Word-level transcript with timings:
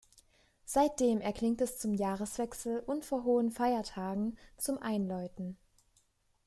Seitdem 0.65 1.21
erklingt 1.21 1.61
es 1.61 1.77
zum 1.77 1.93
Jahreswechsel 1.93 2.79
und 2.79 3.05
vor 3.05 3.23
hohen 3.23 3.51
Feiertagen 3.51 4.35
zum 4.57 4.79
Einläuten. 4.79 5.59